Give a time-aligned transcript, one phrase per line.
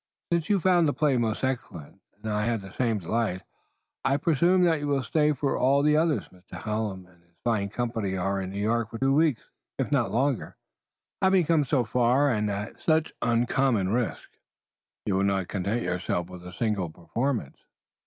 [0.33, 3.43] "Since you found the play most excellent, and I had the same delight,
[4.03, 6.27] I presume that you will stay for all the others.
[6.29, 6.59] Mr.
[6.63, 9.43] Hallam and his fine company are in New York for two weeks,
[9.77, 10.57] if not longer.
[11.21, 14.39] Having come so far and at such uncommon risks,
[15.05, 17.57] you will not content yourself with a single performance?"